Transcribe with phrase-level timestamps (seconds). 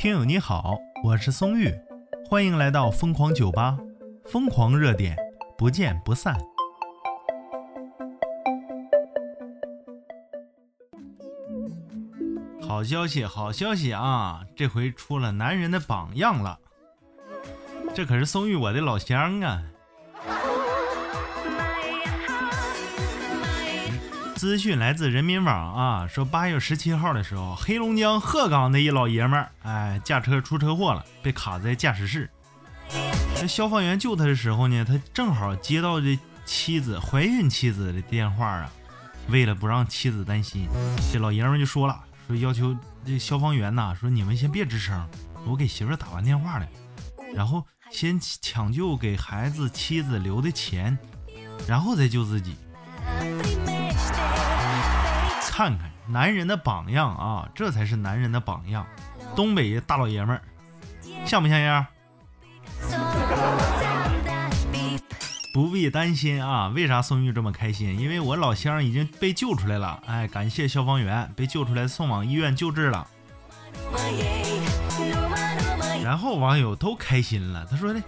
[0.00, 1.70] 听友你好，我是松玉，
[2.26, 3.76] 欢迎来到疯狂酒吧，
[4.24, 5.14] 疯狂热点，
[5.58, 6.34] 不见不散。
[12.62, 14.42] 好消息，好消息啊！
[14.56, 16.58] 这回出了男人的榜样了，
[17.94, 19.62] 这可是松玉我的老乡啊。
[24.40, 32.30] 资讯来自人民网啊，说八月十七号的时候，黑龙江鹤岗的一老爷们儿，哎，驾车出车祸了，被卡在驾驶室。
[33.34, 38.72] 那消防员救他的时候呢，他正好接到这妻子怀孕妻子的电话啊。
[39.28, 40.66] 为了不让妻子担心，
[41.12, 45.06] 这老爷们就说了，说要求这消防员呐，说你们先别吱声，
[45.46, 46.66] 我给媳妇打完电话了，
[47.34, 50.96] 然后先抢救给孩子妻子留的钱，
[51.68, 52.56] 然后再救自己。
[55.60, 58.86] 看看男人的榜样啊，这才是男人的榜样。
[59.36, 60.40] 东北大老爷们儿，
[61.26, 61.84] 像不像样？
[65.52, 68.00] 不必担心啊，为啥宋玉这么开心？
[68.00, 70.02] 因为我老乡已经被救出来了。
[70.06, 73.06] 哎，感谢消防员，被救出来送往医院救治了。
[76.02, 78.00] 然后网友都开心了，他说的。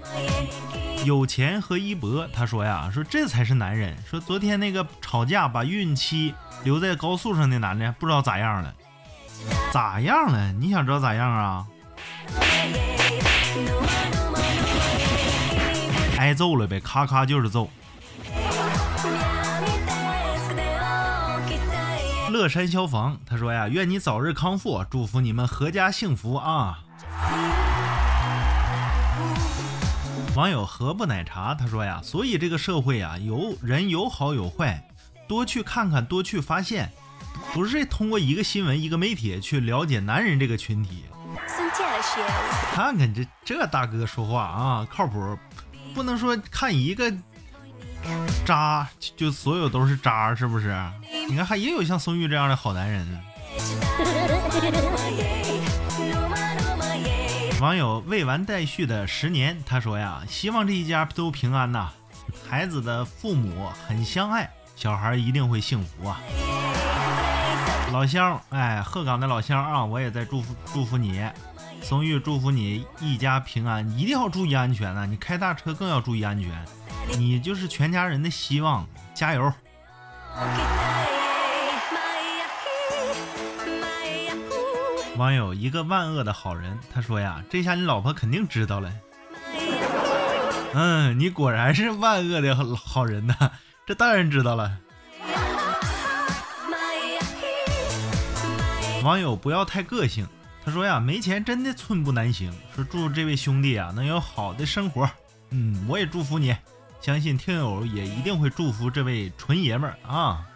[1.04, 3.96] 有钱和一博，他说呀，说这才是男人。
[4.08, 6.32] 说昨天那个吵架把孕期
[6.62, 8.72] 留在高速上的男的，不知道咋样了，
[9.72, 10.52] 咋样了？
[10.52, 11.66] 你想知道咋样啊？
[16.18, 17.68] 挨揍了呗，咔咔就是揍。
[22.30, 26.78] 乐山消防，他说呀，愿你早日康复，祝福你们阖家幸福啊。
[30.34, 34.82] 网友何不奶茶他说呀，所以这个社会啊，有人有好有坏，
[35.28, 36.90] 多去看看，多去发现，
[37.52, 41.04] 不是通过一个新闻、一个媒体去了解男人这个群体。
[42.74, 45.38] 看看这这大哥说话啊，靠谱，
[45.94, 47.12] 不能说看一个
[48.46, 50.74] 渣就所有都是渣，是不是？
[51.28, 53.20] 你看还也有像松玉这样的好男人。
[57.62, 61.92] 网友未完待续的十年，他说呀，希望这一家都平安呐，
[62.50, 66.20] 孩子的父母很相爱，小孩一定会幸福啊。
[67.92, 71.24] 老乡，哎，鹤岗的老乡啊，我也在祝福祝福你，
[71.80, 76.50] 松玉祝福你一家平安，一定要注意安全呐，你开大车更要注意安全，
[77.16, 78.84] 你就是全家人的希望，
[79.14, 79.52] 加油。
[85.16, 88.92] 网友一个万恶的好人，他说呀，这下你老婆肯定知道了。
[90.74, 93.34] 嗯，你果然是万恶的好人呐，
[93.86, 94.78] 这当然知道了。
[99.04, 100.26] 网友不要太个性，
[100.64, 102.50] 他说呀，没钱真的寸步难行。
[102.74, 105.08] 说祝这位兄弟啊能有好的生活。
[105.50, 106.56] 嗯，我也祝福你，
[107.02, 110.46] 相信听友也一定会祝福这位纯爷们儿啊。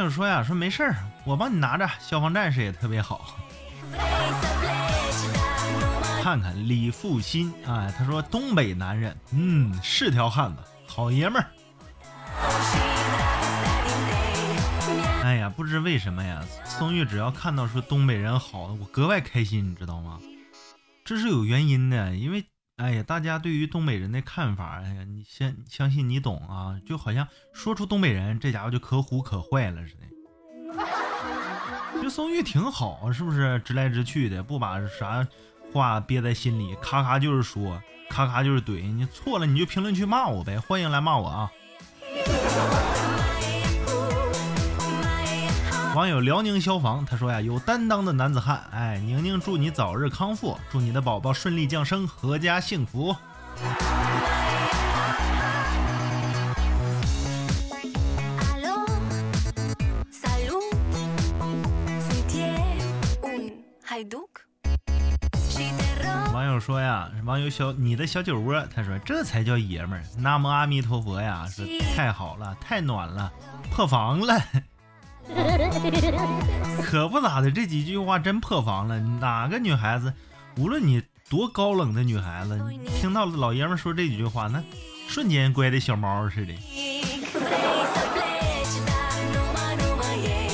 [0.00, 1.88] 友说呀，说没事儿，我帮你拿着。
[2.00, 3.36] 消防战士也特别好。
[6.22, 11.46] 看看李富新啊，他说东北男人，嗯，是条汉子，好爷们儿。
[15.22, 20.18] 哎呀，不知为什么呀，松玉只要看到说东北人好，我格外开心，你知道吗？
[21.04, 22.44] 这是有原因的，因为。
[22.80, 26.80] 哎呀，大家对于东北人的看法，哎呀，你相相信你懂啊？
[26.86, 32.02] 就好像说出东北人，这家伙就可虎可坏了似的。
[32.02, 33.60] 就宋玉挺好，是不是？
[33.66, 35.28] 直来直去的，不把啥
[35.70, 38.90] 话憋在心里，咔咔就是说，咔咔就是怼。
[38.90, 41.52] 你错了，你就评论区骂我呗，欢迎来骂我啊！
[45.96, 53.14] 网友辽宁消防他说呀，有担当的男子汉，哎，宁宁祝你早日康复，祝你的宝宝顺利降生，阖家幸福。
[66.32, 70.04] 网友说呀，网友小你的小酒窝，他说这才叫爷们儿。
[70.16, 73.30] 南无阿弥陀佛呀，是太好了，太暖了，
[73.72, 74.40] 破防了。
[76.82, 78.98] 可不咋的，这几句话真破防了。
[78.98, 80.12] 哪个女孩子，
[80.56, 82.60] 无论你多高冷的女孩子，
[83.00, 84.62] 听到老爷们说这几句话，那
[85.08, 86.52] 瞬间乖的小猫似的。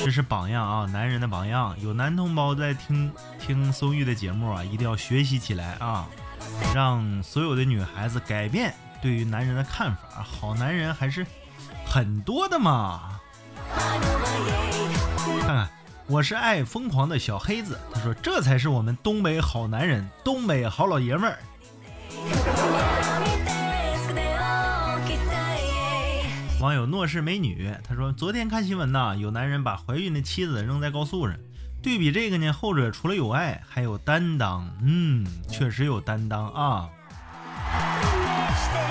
[0.04, 1.74] 这是榜样啊，男人的榜样。
[1.82, 3.10] 有男同胞在听
[3.44, 6.06] 听松玉的节目啊，一定要学习起来啊，
[6.74, 8.72] 让所有的女孩子改变
[9.02, 11.26] 对于男人的看法，好男人还是
[11.84, 13.15] 很多的嘛。
[16.08, 21.38] 我是爱疯狂的小黑子，他说这才是我们东北好男人，东北好老爷们儿。
[26.60, 31.36] 网友诺是美女，他说昨天看新闻呐，有男人把怀孕的妻子扔在高速上。
[31.82, 34.70] 对比这个呢，后者除了有爱，还有担当。
[34.82, 36.88] 嗯，确实有担当啊。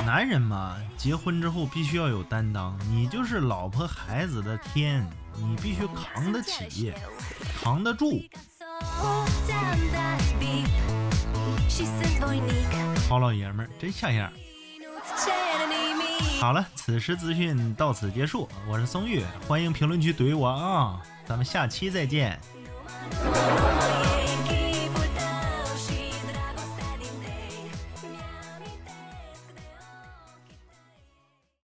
[0.05, 2.77] 男人嘛，结婚之后必须要有担当。
[2.89, 6.93] 你就是老婆孩子的天，你必须扛得起，
[7.61, 8.21] 扛得住。
[13.09, 14.31] 好老爷们儿，真像样。
[16.39, 18.47] 好了，此时资讯到此结束。
[18.67, 22.39] 我是松玉，欢迎评论区怼我啊，咱们下期再见。